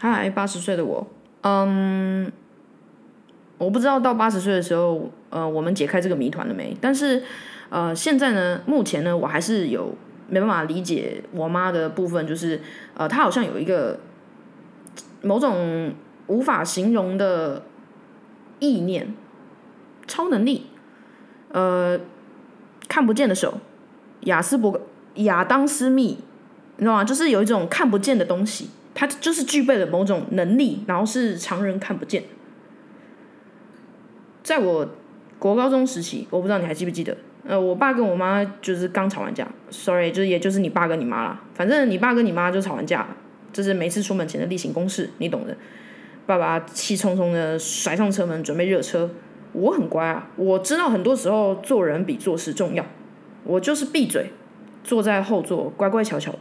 [0.00, 1.04] 嗨，八十岁的我，
[1.40, 2.30] 嗯，
[3.58, 6.76] 我不知道到八十岁的时候，呃，我们解开这个谜团了没？
[6.80, 7.20] 但是，
[7.68, 9.92] 呃，现在呢，目前呢，我还是有
[10.28, 12.60] 没办法理解我妈的部分，就是
[12.94, 13.98] 呃，她好像有一个
[15.22, 15.92] 某种
[16.28, 17.64] 无法形容的
[18.60, 19.12] 意念、
[20.06, 20.66] 超能力，
[21.50, 21.98] 呃，
[22.86, 23.58] 看不见的手，
[24.20, 24.80] 亚斯伯格、
[25.14, 26.18] 亚当斯密，
[26.76, 27.02] 你知道吗？
[27.02, 28.70] 就是有一种看不见的东西。
[28.98, 32.24] 他就是具备了某种能力，然后是常人看不见。
[34.42, 34.88] 在我
[35.38, 37.16] 国高中时期，我不知道你还记不记得，
[37.46, 43.16] 呃，我爸跟我妈就是刚吵完架，sorry，就是也就是你爸跟你妈啦，反正你爸跟你妈就吵完架了，
[43.52, 45.56] 这是每次出门前的例行公事，你懂的。
[46.26, 49.08] 爸爸气冲冲的甩上车门，准备热车。
[49.52, 52.84] 我很乖啊，我知道很多时候做人比做事重要，
[53.44, 54.32] 我就是闭嘴，
[54.82, 56.38] 坐在后座，乖乖巧巧的。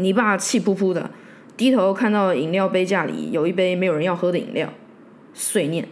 [0.00, 1.10] 你爸气扑扑的，
[1.58, 4.72] 低头看到饮料杯架里有一杯没有人要喝的饮料，
[5.34, 5.86] 碎念：“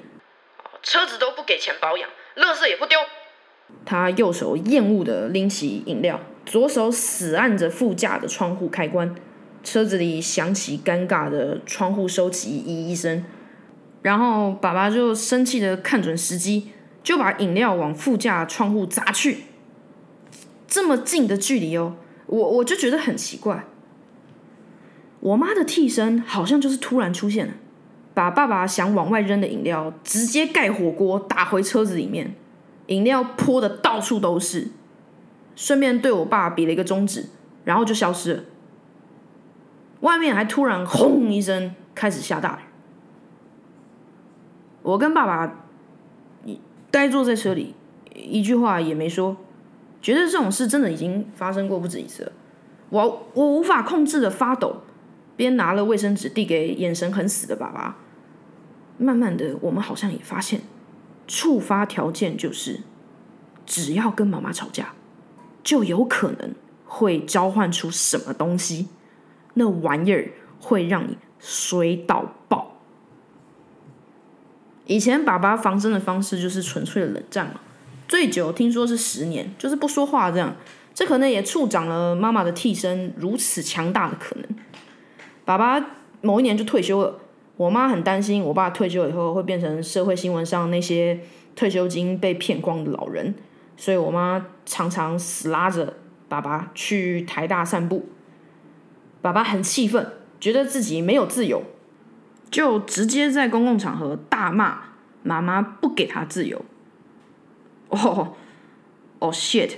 [0.83, 2.98] 车子都不给钱保养，垃圾也不丢。”
[3.84, 9.14] 他右手厌恶的拎起饮料，左手死按着副驾的窗户开关，
[9.62, 13.23] 车子里响起尴尬的窗户收起咦一声，
[14.01, 16.70] 然后爸爸就生气的看准时机，
[17.03, 19.45] 就把饮料往副驾窗户砸去，
[20.67, 23.67] 这么近的距离哦，我我就觉得很奇怪。
[25.20, 27.55] 我妈的替身好像就是突然出现了，
[28.14, 32.34] 把爸爸想往外扔的饮料直接盖火锅打回车子里面，
[32.86, 34.69] 饮料泼的到处都是，
[35.56, 37.27] 顺便对我爸比了一个中指，
[37.64, 38.44] 然后就消失了。
[40.00, 42.62] 外面还突然轰一声开始下大雨，
[44.83, 45.64] 我跟爸爸
[46.92, 47.74] 呆坐在车里，
[48.14, 49.36] 一句话也没说，
[50.00, 52.33] 觉得这种事真的已经发生过不止一次了，
[52.91, 54.77] 我我无法控制的发抖。
[55.39, 57.96] 边拿了卫生纸递给眼神很死的爸爸，
[58.98, 60.62] 慢慢的，我们好像也发现，
[61.29, 62.80] 触发条件就是，
[63.64, 64.95] 只要跟妈妈吵架，
[65.62, 66.52] 就有可能
[66.85, 68.89] 会召唤出什么东西，
[69.55, 72.80] 那玩意儿会让你衰到爆。
[74.86, 77.61] 以前爸爸防身的方式就是纯粹的冷战嘛，
[78.08, 80.57] 最久听说是十年，就是不说话这样，
[80.92, 84.45] 这可能也助长了妈妈的替身如此强大的可能。
[85.48, 85.83] 爸爸
[86.20, 87.20] 某一年就退休了，
[87.57, 91.20] 我妈很担心我爸退休以后会变成社会新闻上那些
[91.57, 93.35] 退休金被骗光的老人，
[93.75, 95.95] 所以我妈常常死拉着
[96.29, 98.11] 爸爸去台大散步。
[99.23, 100.07] 爸爸很气愤，
[100.39, 101.63] 觉得自己没有自由，
[102.51, 104.80] 就直接在公共场合大骂
[105.23, 106.63] 妈妈不给他自由。
[107.89, 108.35] 哦，
[109.19, 109.77] 哦 shit，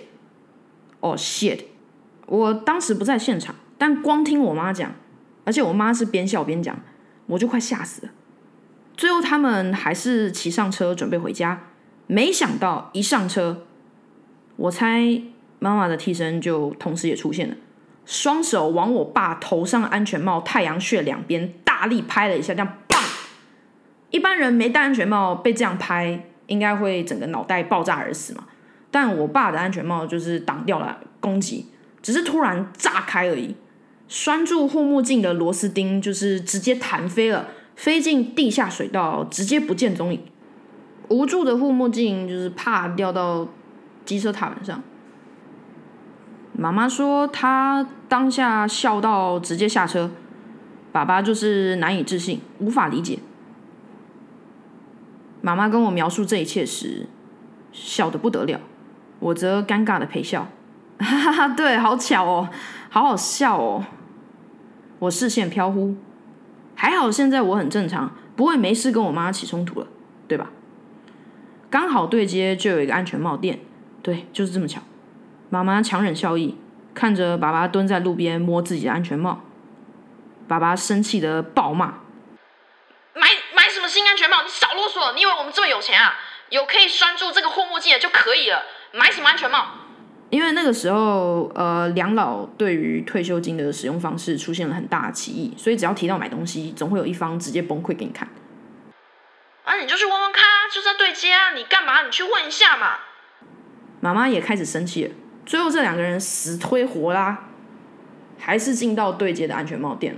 [0.99, 1.61] 哦 shit，
[2.27, 4.93] 我当时不在现场，但光听我妈讲。
[5.45, 6.79] 而且我妈是边笑边讲，
[7.27, 8.13] 我就快吓死了。
[8.97, 11.69] 最后他们还是骑上车准备回家，
[12.07, 13.67] 没想到一上车，
[14.57, 15.23] 我猜
[15.59, 17.55] 妈妈的替身就同时也出现了，
[18.05, 23.01] 双手往我爸头上安全帽太阳穴两边大力拍了一下，这样棒！
[24.11, 28.45] 一般人没戴安全帽被这样拍，应该会整个脑袋爆炸而死嘛。
[28.91, 31.69] 但我爸的安全帽就是挡掉了攻击，
[32.03, 33.55] 只是突然炸开而已。
[34.11, 40.21] 拴住护目镜的螺丝钉就是直接弹飞了，飞进地下水道，直接不见踪影。
[41.09, 43.47] 无助的护目镜就是怕掉到
[44.05, 44.83] 机车踏板上。
[46.53, 50.11] 妈妈说她当下笑到直接下车，
[50.91, 53.21] 爸爸就是难以置信，无法理解。
[55.41, 57.07] 妈妈跟我描述这一切时，
[57.73, 58.61] 笑得不得了，
[59.21, 60.49] 我则尴尬的陪笑。
[60.99, 62.49] 哈哈哈，对，好巧哦，
[62.91, 63.85] 好好笑哦。
[65.01, 65.97] 我视线飘忽，
[66.75, 69.87] 还好现在我很正常，不会没事跟我妈起冲突了，
[70.29, 70.51] 对吧？
[71.71, 73.61] 刚好对接就有一个安全帽店，
[74.03, 74.83] 对，就是这么巧。
[75.49, 76.59] 妈妈强忍笑意，
[76.95, 79.41] 看着爸爸蹲在路边摸自己的安全帽，
[80.47, 81.95] 爸爸生气的暴骂
[83.15, 84.43] ：“买买什么新安全帽？
[84.43, 85.15] 你少啰嗦！
[85.15, 86.15] 你以为我们这么有钱啊？
[86.51, 89.67] 有可以拴住这个护目镜的就可以了，买什么安全帽？”
[90.31, 98.29] 因为那个时候，呃，两老对于退休金的使用方式出现了很大的歧义，所以只要提到买东西，总会有一方直接崩溃给你看。
[99.65, 102.05] 啊，你就去问问看，就在对接啊，你干嘛？
[102.05, 102.99] 你去问一下嘛。
[104.01, 105.11] 妈妈也开始生气了，
[105.45, 107.47] 最后这两个人死推活拉，
[108.39, 110.17] 还是进到对接的安全帽店。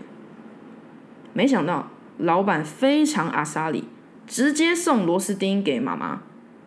[1.33, 3.89] 没想到老板非常阿萨里，
[4.27, 6.21] 直接送螺丝钉给妈妈，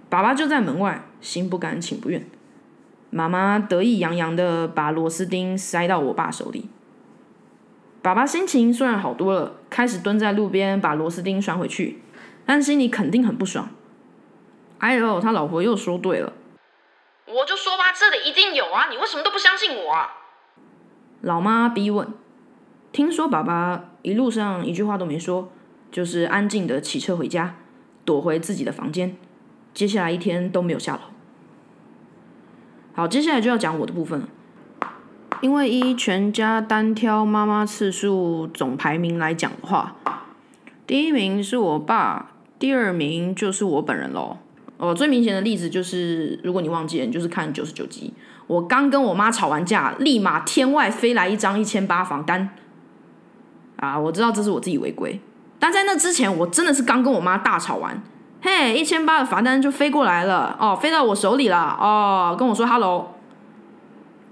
[0.10, 2.28] 爸爸就在门外，心不甘情不愿。
[3.16, 6.68] 妈妈得意洋洋的把螺丝钉塞到我爸手里，
[8.02, 12.02] 爸爸心情虽然好多了，开始蹲在路边把螺丝钉拴回去，
[12.46, 13.70] 但心里肯定很不爽。
[14.80, 16.34] 哎呦，他老婆又说对了，
[17.26, 20.10] 我就说吧，这里一定有啊，你为什么都不相信我啊？
[21.22, 22.06] 老妈逼问。
[22.92, 25.50] 听说爸爸一路上一句话都没说，
[25.90, 27.56] 就是安静的骑车回家，
[28.04, 29.16] 躲回自己的房间。
[29.74, 31.15] 接下来一天都没有下楼。
[32.96, 34.30] 好，接下来就要讲我的部分了。
[35.42, 39.98] 因为依全家单挑妈妈次数总排名来讲的话，
[40.88, 44.38] 第一名是我爸，第二名就是我本人喽。
[44.78, 48.14] 哦，最明显的例子就是，如果你忘记了，你就是看九十九集，
[48.48, 52.50] 我刚跟我妈吵完架，立马天外飞来一张一千八房单。
[53.76, 55.20] 啊，我知道这是我自己违规，
[55.60, 58.02] 但在那之前，我真的是刚跟我妈大吵完，
[58.46, 63.16] 嘿，一千八的罚单就飞过来了，哦，飞到我手里了，哦，跟我说 hello。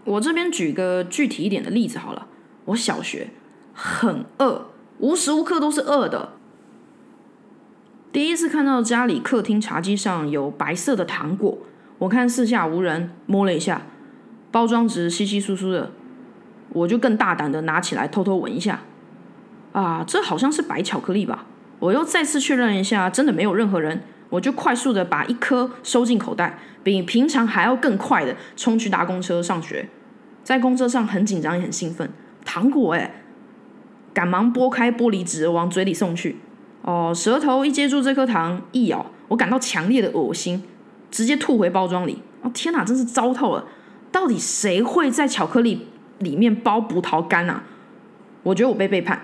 [0.03, 2.27] 我这边举个具体一点的例子好了，
[2.65, 3.31] 我小学
[3.73, 4.67] 很饿，
[4.99, 6.33] 无时无刻都是饿的。
[8.11, 11.57] 第一次看到家里客厅茶几上有白色的糖果，
[11.97, 13.81] 我看四下无人，摸了一下，
[14.51, 15.91] 包装纸稀稀疏疏的，
[16.69, 18.81] 我就更大胆的拿起来偷偷闻一下。
[19.71, 21.45] 啊，这好像是白巧克力吧？
[21.83, 24.01] 我又再次确认一下，真的没有任何人。
[24.29, 29.89] 我就快速的把一颗收进口袋，比平常还要更快的冲去搭公车上学。
[30.45, 32.09] 在公车上很紧张也很兴奋，
[32.45, 33.15] 糖果哎，
[34.13, 36.37] 赶忙剥开玻璃纸往嘴里送去。
[36.83, 40.63] 哦，舌头一接住这颗糖一咬，我感到强烈的恶心，
[41.11, 42.21] 直接吐回包装里。
[42.43, 43.65] 哦天哪，真是糟透了！
[44.09, 45.87] 到底谁会在巧克力
[46.19, 47.63] 里面包葡萄干啊？
[48.43, 49.21] 我觉得我被背叛。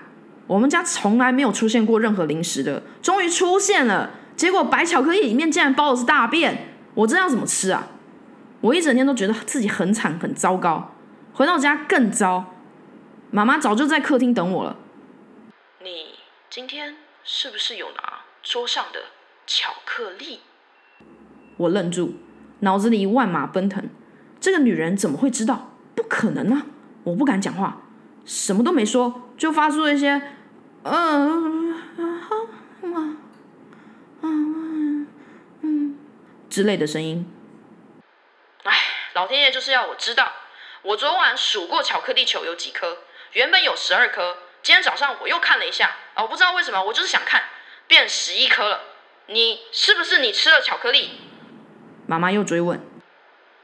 [0.50, 4.10] 我们家从来没有出现过任何零食的，终于出现了。
[4.36, 7.88] 结果白巧克力里面竟然包的是大便，我这要怎么吃啊？
[8.62, 10.96] 我一整天都觉得自己很惨很糟糕。
[11.34, 12.56] 回到家更糟，
[13.30, 14.76] 妈妈早就在客厅等我了。
[15.84, 16.16] 你
[16.50, 19.02] 今天是不是有拿桌上的
[19.46, 20.40] 巧克力？
[21.58, 22.16] 我愣住，
[22.62, 23.88] 脑子里万马奔腾。
[24.40, 25.74] 这个女人怎么会知道？
[25.94, 26.66] 不可能啊！
[27.04, 27.84] 我不敢讲话，
[28.26, 30.20] 什么都没说，就发出了一些。
[30.92, 32.36] 嗯，好，
[32.82, 33.22] 嗯，
[34.24, 35.08] 嗯，
[35.62, 36.00] 嗯
[36.50, 37.32] 之类的声音。
[38.64, 38.76] 哎，
[39.14, 40.34] 老天爷就是要我知道，
[40.82, 43.04] 我昨晚数过巧克力球有几颗，
[43.34, 47.44] 原本有十二颗，今天早上我又看了一下，我不知道为什么，我就是想看，
[47.88, 48.82] 变十一颗了。
[49.28, 51.22] 你是不是你吃了巧克力？
[52.08, 52.82] 妈妈又追问。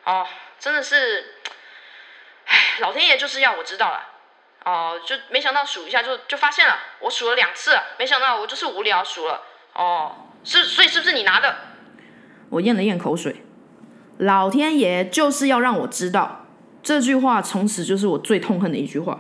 [0.04, 0.28] 哦，
[0.60, 1.34] 真的是，
[2.46, 4.12] 哎，老天爷就是要我知道了。
[4.66, 9.42] 哦，就没想到数一下就就发现了，我数了两次，没想到我就是无聊数了。
[9.76, 10.12] 哦，
[10.44, 11.56] 是，所以是不是你拿的？
[12.50, 13.44] 我咽了咽口水，
[14.18, 16.48] 老天爷就是要让我知道
[16.82, 19.20] 这句话，从此就是我最痛恨的一句话。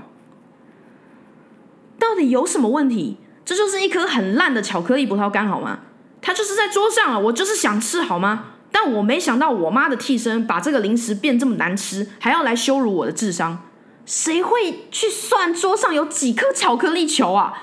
[1.99, 3.17] 到底有什么问题？
[3.45, 5.81] 这就是一颗很烂的巧克力葡萄干，好吗？
[6.21, 8.53] 它就是在桌上了，我就是想吃，好吗？
[8.71, 13.63] 但我没想到我妈的替身把这个零食变这么难吃，还要来羞辱我的智商。
[14.05, 17.53] 谁会去算桌上有几颗巧克力球啊？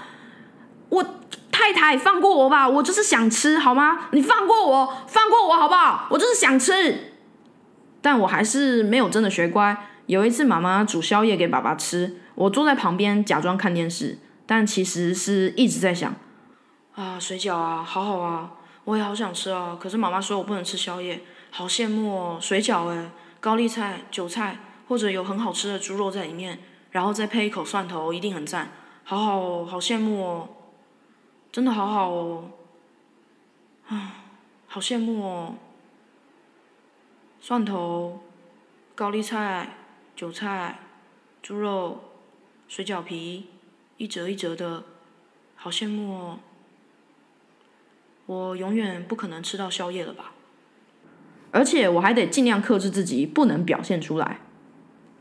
[0.88, 1.04] 我
[1.50, 4.08] 太太放过我吧，我就是想吃，好吗？
[4.10, 6.08] 你放过我，放过我好不好？
[6.10, 7.14] 我就是想吃，
[8.00, 9.88] 但我还是没有真的学乖。
[10.06, 16.14] 有一次妈妈煮宵夜给爸爸吃，我坐在旁边假装看电视，但其实是一直在想
[16.94, 18.50] 啊，水饺啊，好好啊，
[18.84, 19.78] 我也好想吃啊。
[19.80, 24.58] 可是妈妈说我不能吃宵夜，好羡慕哦，水饺哎，高丽菜、韭菜。
[24.92, 26.58] 或者有很好吃的猪肉在里面，
[26.90, 28.72] 然后再配一口蒜头，一定很赞，
[29.04, 30.49] 好好哦，好羡慕哦，
[31.50, 32.50] 真的好好哦，
[33.88, 34.25] 啊，
[34.66, 35.54] 好羡慕哦，
[37.40, 38.20] 蒜头、
[38.94, 39.78] 高丽菜、
[40.14, 40.80] 韭菜、
[41.42, 41.99] 猪肉、
[42.68, 43.46] 水饺皮，
[43.96, 44.84] 一折一折的，
[45.56, 46.38] 好羡慕哦，
[48.26, 50.34] 我永远不可能吃到宵夜了吧？
[51.50, 54.40] 而且我还得尽量克制自己，不能表现出来。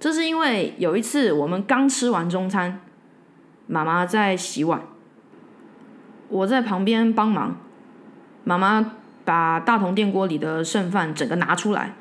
[0.01, 2.81] 这是因为有一次我们刚吃完中餐，
[3.67, 4.81] 妈妈在洗碗，
[6.27, 7.55] 我在旁边帮忙。
[8.43, 8.93] 妈妈
[9.24, 11.93] 把大同电锅里的剩饭整个拿出来，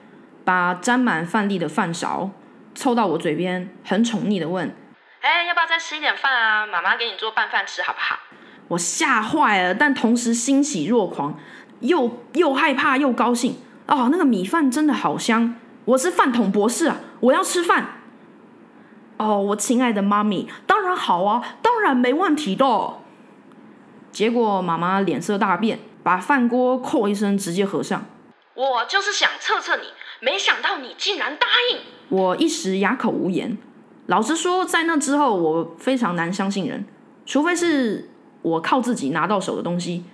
[0.46, 2.30] 把沾满饭粒的饭勺
[2.74, 4.74] 凑到我嘴边，很宠溺的问
[5.20, 6.66] ：“哎，要不要再吃一点饭啊？
[6.66, 8.18] 妈妈给你做拌饭吃好不好？”
[8.68, 11.38] 我吓坏了，但同时欣喜若狂，
[11.80, 13.58] 又又害怕又高兴。
[13.86, 15.56] 哦，那个米饭真的好香。
[15.86, 17.00] 我是饭桶博士啊！
[17.20, 18.02] 我要吃饭。
[19.16, 22.94] 哦，我亲爱的妈咪，当然好啊，当然没问题的。
[24.12, 28.04] 结果妈妈脸色大变，把饭锅“扣”一声直接合上。
[28.54, 29.84] 我就是想测测你，
[30.20, 31.80] 没想到你竟然答应。
[32.08, 33.56] 我一时哑口无言。
[34.06, 36.84] 老实说，在那之后，我非常难相信人，
[37.24, 38.10] 除非是
[38.42, 40.04] 我靠自己拿到手的东西，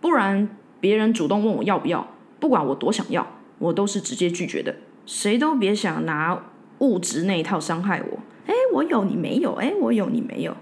[0.00, 0.48] 不然
[0.80, 2.06] 别人主动问我要不要，
[2.40, 3.26] 不管我多想要，
[3.58, 4.74] 我都是直接拒绝的。
[5.06, 6.42] 谁都别想拿
[6.78, 8.18] 物质那一套伤害我。
[8.46, 9.54] 哎，我有你没有？
[9.54, 10.56] 哎，我有你没有？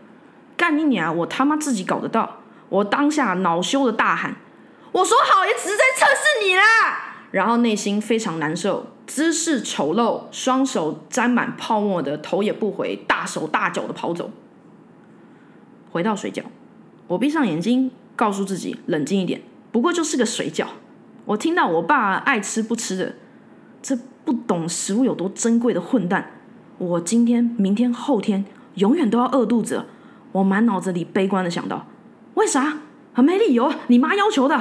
[0.57, 1.17] 干你娘！
[1.17, 2.39] 我他妈自己搞得到！
[2.69, 4.37] 我当下恼羞的大喊
[4.93, 6.63] ：“我说好也只是在测试你啦！”
[7.33, 14.31] 然后内心非常难受，姿势丑陋，双手沾满泡沫的头也不回，大手大脚的跑走。
[15.91, 16.45] 回到水饺，
[17.09, 20.67] 我闭上眼睛，告诉自己冷静一点，不过就是个水饺。
[21.25, 23.15] 我听到我爸爱吃不吃的，
[23.83, 26.31] 这不懂食物有多珍贵的混蛋，
[26.79, 29.87] 我今天、明天、后天永远都要饿肚子。
[30.33, 31.87] 我满脑子里悲观的想到：
[32.35, 32.79] 为啥？
[33.15, 34.57] 很没理由，你妈要求的。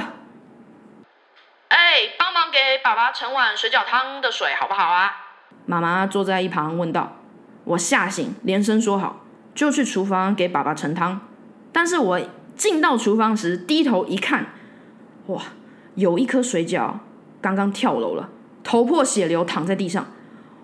[1.68, 5.10] 哎，帮忙给爸爸盛碗水饺汤的水好不好啊？
[5.64, 7.16] 妈妈坐在一旁问道。
[7.64, 11.20] 我吓醒，连声说好，就去厨房给爸爸盛汤。
[11.72, 12.20] 但是我
[12.54, 14.48] 进到厨房时，低头一看，
[15.28, 15.40] 哇，
[15.94, 16.96] 有一颗水饺
[17.40, 18.28] 刚刚跳楼了，
[18.62, 20.06] 头破血流躺在地上。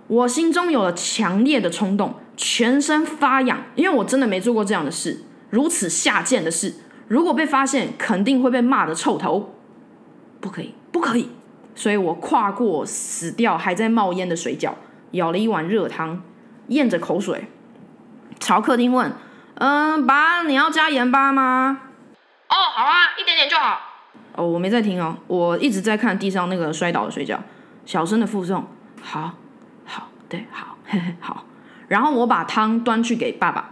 [0.07, 2.15] 我心中有了强烈的冲动。
[2.41, 6.73] 全身发痒，因为我真的没做过这样的事，如此下贱的事，
[7.09, 9.57] 如果被发现，肯定会被骂的臭头，
[10.41, 11.31] 不可以，不可以。
[11.75, 14.75] 所以我跨过死掉还在冒烟的水饺，
[15.11, 16.23] 舀了一碗热汤，
[16.69, 17.49] 咽着口水，
[18.39, 19.13] 朝客厅问
[19.59, 21.81] ：“嗯，爸，你要加盐巴吗
[22.51, 23.81] ？”“哦，好啊，一点点就好。
[24.37, 27.37] ”“哦，我没在听哦，我一直在看地上那个摔倒的水饺，
[27.89, 28.67] 小声的附送
[29.01, 29.33] ：“好，
[29.87, 31.47] 好，对，好，嘿嘿，好。”
[31.89, 33.71] 然后我把汤端去给爸爸，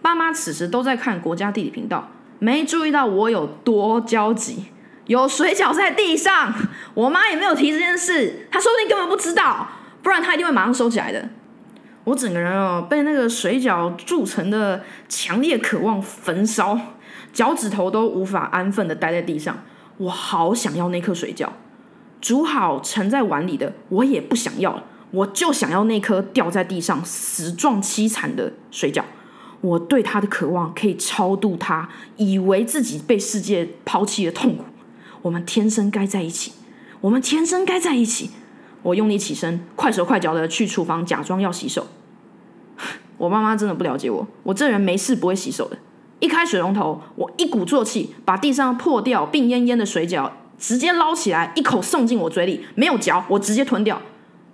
[0.00, 2.08] 爸妈此时都在看国家地理频道，
[2.38, 4.64] 没注意到我有多焦急。
[5.04, 6.54] 有水饺在地上，
[6.94, 9.68] 我妈也没有提这件事，她说不定根本不知道，
[10.02, 11.28] 不然她一定会马上收起来的。
[12.04, 16.80] 我整个人哦，被那个水饺铸成的强烈渴望焚烧，
[17.34, 19.58] 脚趾头都无法安分的待在地上。
[19.98, 21.48] 我好想要那颗水饺，
[22.20, 24.84] 煮好盛在碗里的，我也不想要了。
[25.10, 29.02] 我就想要那颗掉在地上死状凄惨的水饺，
[29.62, 34.64] 我对他的渴望可以超度他以为自己被世界抛弃的痛苦。
[35.22, 36.52] 我们天生该在一起，
[37.00, 38.30] 我们天生该在一起。
[38.82, 41.86] 我用力起身，快手快脚的去厨房假装要洗手。
[43.16, 45.76] 我妈妈真的不了解我，我这人没事不会洗手的。
[46.20, 54.02] 一开水龙头，我一鼓作气把地上破掉、病恹恹的水饺直接捞起来，一口送进我嘴里，没有嚼，我直接吞掉。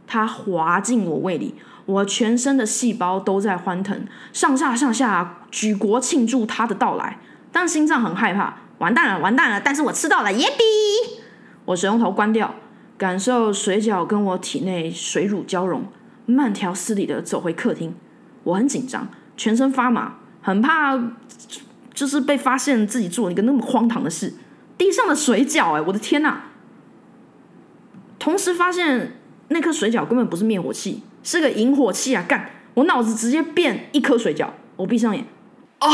[0.07, 1.55] 它滑进我胃里，
[1.87, 7.19] 我全身的细胞都在欢腾，上下上下举国庆祝它的到来，
[7.51, 9.61] 但心脏很害怕，完蛋了，完蛋了！
[9.61, 11.23] 但是我吃到了，耶比！
[11.65, 12.55] 我水龙头关掉，
[12.99, 15.85] 感受水饺跟我体内水乳交融，
[16.27, 17.95] 慢条斯理的走回客厅。
[18.43, 19.09] 我很紧张，
[19.39, 21.01] 全身发麻，很怕
[21.95, 24.35] 就是被发现自己做了一个那么荒唐的事。
[24.77, 26.45] 地上的水饺，哎，我的天哪！
[28.19, 29.19] 同时发现。
[29.49, 32.25] 那颗水饺根本不是灭火器，是个引火器啊！
[32.27, 34.49] 干，我脑子直接变一颗水饺。
[34.77, 35.27] 我闭上眼，
[35.81, 35.89] 啊，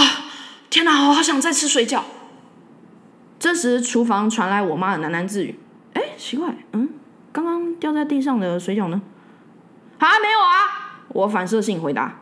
[0.70, 2.02] 天哪，我好想再吃水饺。
[3.40, 5.58] 这时厨房传来我妈的喃喃自语
[5.94, 6.90] ：“哎，奇怪，嗯，
[7.32, 9.02] 刚刚掉在地上的水饺呢？”
[9.98, 11.02] 啊，没有啊！
[11.08, 12.20] 我反射性回答。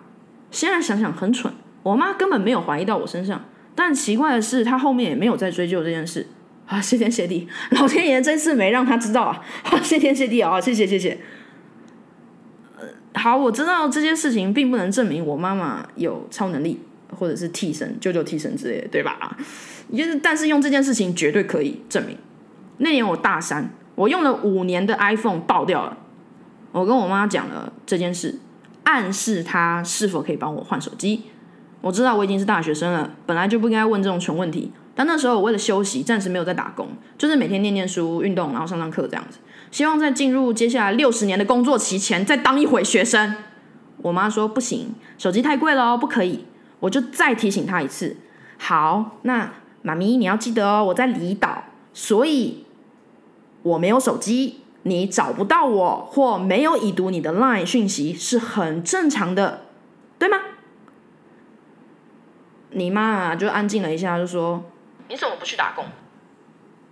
[0.50, 3.44] 现在想想很蠢，我妈根本没有怀疑到我身上。
[3.74, 6.26] 但奇怪的是，她后面也没有再追究这件事。
[6.68, 9.42] 啊，谢天谢地，老天爷真是没让他知道啊！
[9.82, 10.60] 谢天谢地啊！
[10.60, 11.18] 谢谢谢谢。
[12.78, 16.78] 呃，好，我知道这件事情并不能证明我妈妈有超能力，
[17.18, 19.34] 或者是替身、舅舅替身之类的，对吧？
[19.90, 22.18] 就是，但是用这件事情绝对可以证明。
[22.76, 25.96] 那年我大三，我用了五年的 iPhone 爆掉了。
[26.72, 28.38] 我跟我妈讲了这件事，
[28.84, 31.22] 暗示她是否可以帮我换手机。
[31.80, 34.70] 我知道我已经是大学生了，本来就不应该问这种蠢问题。
[34.98, 39.38] 但那时候我为了休息，暂时没有在打工，就是每天念念书、运动，然后上上课这样子。
[39.70, 43.36] 希望在进入接下来六十年的工作期前，再当一回学生。
[44.02, 46.46] 我妈说不行，手机太贵了哦，不可以。
[46.80, 48.16] 我就再提醒她一次。
[48.58, 49.52] 好，那
[49.82, 51.62] 妈咪你要记得哦，我在离岛，
[51.94, 52.64] 所以
[53.62, 59.66] 我没有手机，你找不到我或没有已读你的 LINE 讯息是很正常的，
[60.18, 60.38] 对吗？
[62.72, 64.64] 你妈就安静了一下，就说。
[65.08, 65.84] 你怎么不去打工？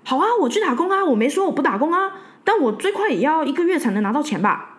[0.05, 1.05] 好啊，我去打工啊！
[1.05, 2.13] 我没说我不打工啊，
[2.45, 4.79] 但我最快也要一个月才能拿到钱吧。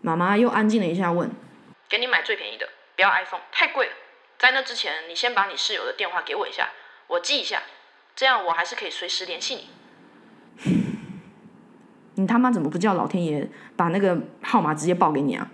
[0.00, 1.30] 妈妈又安静了一下，问
[1.88, 3.92] ：“给你买最便宜的，不要 iPhone，太贵了。
[4.38, 6.70] 在那之前，你先把你室友的电话给我一下，
[7.08, 7.62] 我记一下，
[8.14, 9.68] 这样我还是可以随时联系你。
[12.16, 15.48] 你他妈怎么不叫老天爷把那个号码直接报给你啊？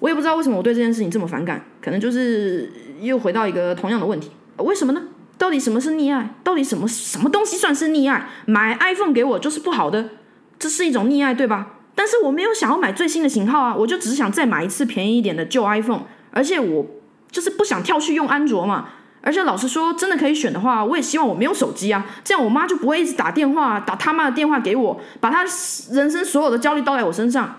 [0.00, 5.02] 我也不知道为什么我对这件事情这么反感，可能就是又回到一个同样的问题，为什么呢？
[5.38, 6.34] 到底什么是溺爱？
[6.44, 8.28] 到底什么什么东西算是溺爱？
[8.44, 10.10] 买 iPhone 给我就是不好的，
[10.58, 11.76] 这是一种溺爱，对吧？
[11.94, 16.86] 但是我没有想要买最新的型号啊，我就只想再买一次便宜一点的旧 iPhone，而且我
[17.30, 18.88] 就是不想跳去用安卓嘛。
[19.20, 25.44] 而且老实说，真的可以选的话，我也希望我没有手机啊，这样我妈就不会一直打电话，打他妈的电话给我，把她
[25.90, 27.56] 人生所有的焦虑倒在我身上。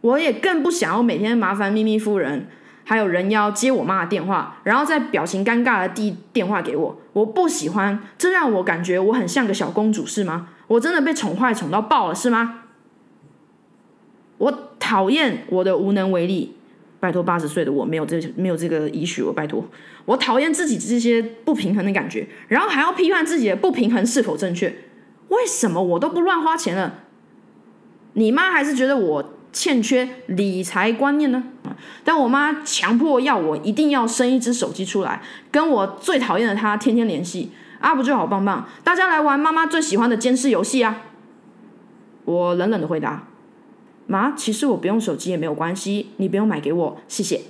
[0.00, 2.48] 我也更不想要每天麻烦咪咪夫人
[2.88, 6.96] 还有人妖接我妈的电话，然后再表情尴尬的递电话给我。
[7.12, 10.50] 我不喜欢，这让我感觉我很像个小公主，是吗？
[10.68, 12.62] 我真的被宠坏宠到爆了，是吗？
[14.38, 16.54] 我讨厌我的无能为力。
[17.00, 19.64] 拜托，八十岁的我没有这没有这个遗许我拜托，
[20.04, 24.74] 我讨厌自己这些不平衡的感觉，然后还要批判自己的不平衡是否正确？
[25.28, 27.00] 为什么我都不乱花钱了？
[28.14, 31.42] 你妈还是觉得我欠缺理财观念呢？
[32.04, 38.68] 但我妈强迫要我一定要生一只手机出来，跟我最讨厌的她天天联系，啊不就好棒棒？
[38.84, 41.00] 大家来玩妈妈最喜欢的监视游戏啊！
[42.26, 43.28] 我冷冷的回答。
[44.06, 47.40] 妈，其实我不用手机也没有关系，你不用买给我，谢谢。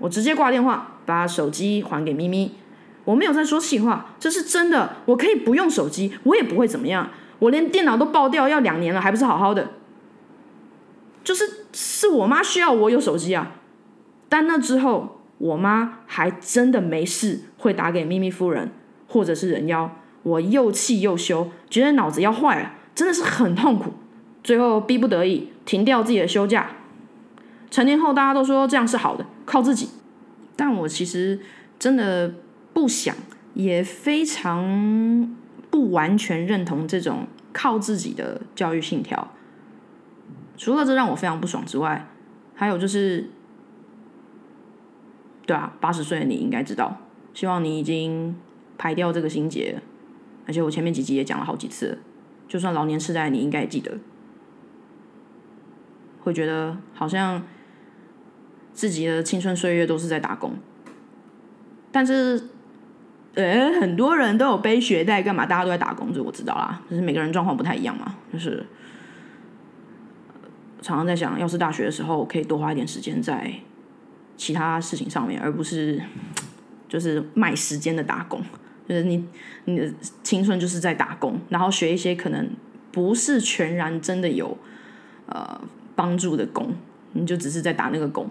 [0.00, 2.50] 我直接挂电话，把手机还给咪咪。
[3.04, 4.96] 我没有在说气话，这是真的。
[5.04, 7.08] 我可以不用手机，我也不会怎么样。
[7.38, 9.70] 我连电脑都爆掉要两年了，还不是好好的。
[11.24, 13.56] 就是是我妈需要我有手机啊。
[14.28, 18.70] 但那之后，我妈还真的没事会打给咪咪夫人
[19.08, 19.96] 或者是人妖。
[20.22, 23.92] 我又气又羞，觉得脑子要坏了，真的是很痛苦。
[24.42, 26.70] 最后逼不得已停掉自己的休假。
[27.70, 29.88] 成年后大家都说这样是好的，靠自己。
[30.56, 31.40] 但我其实
[31.78, 32.32] 真的
[32.72, 33.14] 不想，
[33.52, 35.36] 也非常
[35.70, 39.32] 不完全认同这种靠自己的教育信条。
[40.56, 42.06] 除了这让我非常不爽之外，
[42.54, 43.30] 还有就是，
[45.46, 46.96] 对啊，八十岁的你应该知道，
[47.32, 48.36] 希望你已经
[48.78, 49.80] 排掉这个心结。
[50.46, 51.98] 而且我前面几集也讲了好几次，
[52.46, 53.98] 就算老年痴呆，你应该也记得。
[56.20, 57.42] 会觉得好像
[58.72, 60.52] 自己的青春岁月都是在打工，
[61.92, 62.48] 但是，
[63.34, 65.44] 呃，很多人都有背学贷干嘛？
[65.44, 66.80] 大家都在打工，这我知道啦。
[66.88, 68.14] 就是每个人状况不太一样嘛。
[68.32, 68.64] 就是
[70.84, 73.50] 常常在想，要是大学的时候可以多花一点时间在
[74.36, 76.00] 其他事情上面，而不是
[76.86, 78.40] 就是卖时间的打工。
[78.86, 79.26] 就是你
[79.64, 79.90] 你的
[80.22, 82.50] 青春就是在打工，然后学一些可能
[82.92, 84.58] 不是全然真的有
[85.26, 85.60] 呃。
[85.96, 86.74] 帮助的工，
[87.12, 88.28] 你就只是在打那个工，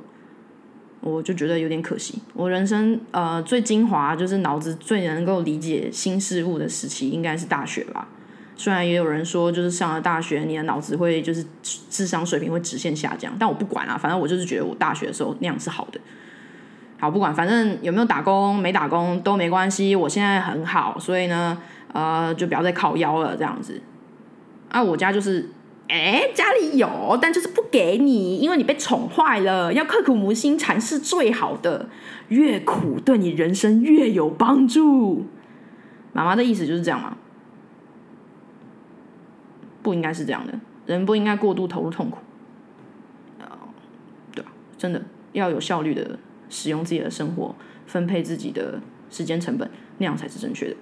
[1.00, 2.22] 我就觉得有点可惜。
[2.34, 8.10] 我人生呃最精华就是脑子最能够理解新事物的时期，应该是大学吧。
[8.64, 11.46] 虽然也有人说，就是上了大学，你的脑子会就是
[11.90, 16.00] 智商水平会直线下降，但我不管啊，反正我就是觉得我大学的时候那样是好的。
[16.98, 21.58] 好，不管，反正有没有打工没打工都没关系，我现在很好，所以呢，
[21.92, 23.82] 呃，就不要再靠腰了，这样子。
[24.70, 25.50] 啊，我家就是。
[25.90, 29.72] 哎，家里有，但就是不给你，因为你被宠坏了。
[29.74, 31.88] 要刻苦铭心才是最好的，
[32.30, 35.26] 越苦对你人生越有帮助。
[36.14, 37.18] 妈妈的意思就是这样吗？
[39.84, 40.54] 不应该是这样的，
[40.88, 42.18] 人不应该过度投入痛苦。
[44.32, 44.52] 对吧？
[44.78, 45.02] 真的
[45.34, 46.18] 要有效率的
[46.50, 47.54] 使用自己的生活，
[47.86, 48.80] 分配自己的
[49.12, 50.76] 时间成本，那样才是正确的。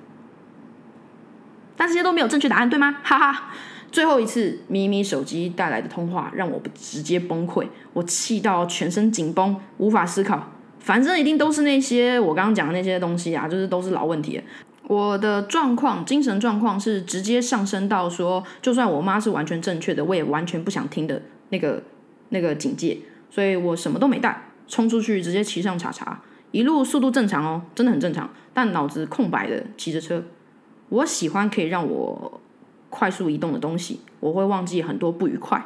[1.76, 3.00] 但这些都没有正确答案，对吗？
[3.04, 3.52] 哈哈。
[3.92, 10.52] 最后一次咪咪手机带来的通话让我直接崩溃，我气到全身紧绷，无法思考。
[10.80, 14.42] 反正一定都是那些我刚刚讲的那些东西啊，就是都是老问题。
[14.92, 21.82] 我的状况，精神状况是直接上升到说，就算我妈是完全正确的，我也完全不想听的那个
[22.28, 22.98] 那个警戒。
[23.30, 30.26] 所以我什么都没带，冲出去直接骑上查查，一路速度正常哦，真的很正常，但脑子空白的骑着车。
[30.90, 32.42] 我喜欢可以让我。
[32.90, 35.66] 快速移动的东西，我会忘记很多不愉快。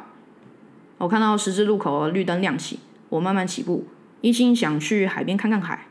[0.98, 3.88] 我看到十字路口绿灯亮起，我慢慢起步，
[4.20, 5.88] 一心想去海边看看海，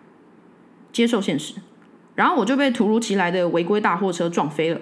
[0.93, 1.55] 接受现实。
[2.15, 4.81] 然后我就被突如其来的违规大货车撞飞了，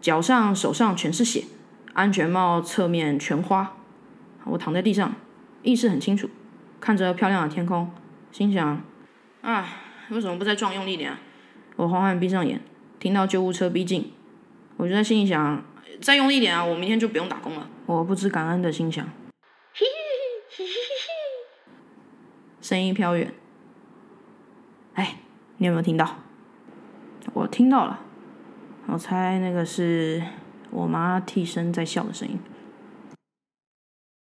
[0.00, 1.44] 脚上、手上全是血，
[1.92, 3.76] 安全帽侧面全花。
[4.44, 5.14] 我躺在地上，
[5.62, 6.28] 意识很清楚，
[6.80, 7.90] 看着漂亮的天空，
[8.32, 8.84] 心想：
[9.42, 9.66] 啊，
[10.10, 11.10] 为什么不再撞用力点？
[11.10, 11.20] 啊
[11.76, 12.60] 我缓缓闭上眼，
[12.98, 14.12] 听到救护车逼近，
[14.76, 15.64] 我就在心里想。
[16.00, 16.64] 再用力点啊！
[16.64, 17.68] 我明天就不用打工了。
[17.86, 19.08] 我不知感恩的心想。
[22.60, 23.32] 声音飘远。
[24.94, 25.18] 哎，
[25.58, 26.23] 你有没有听到？
[27.32, 28.00] 我听到了。
[28.86, 30.22] 我猜那个是
[30.70, 32.38] 我妈替身在笑的声音。